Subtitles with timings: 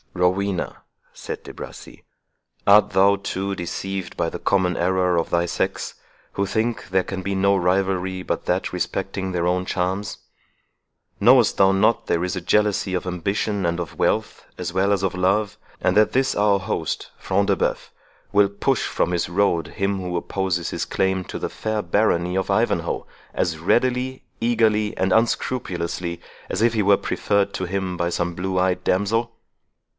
[0.15, 0.81] "Rowena,"
[1.13, 2.03] said De Bracy,
[2.67, 5.93] "art thou, too, deceived by the common error of thy sex,
[6.33, 10.17] who think there can be no rivalry but that respecting their own charms?
[11.21, 15.01] Knowest thou not there is a jealousy of ambition and of wealth, as well as
[15.01, 17.89] of love; and that this our host, Front de Bœuf,
[18.33, 22.49] will push from his road him who opposes his claim to the fair barony of
[22.51, 28.33] Ivanhoe, as readily, eagerly, and unscrupulously, as if he were preferred to him by some
[28.33, 29.37] blue eyed damsel?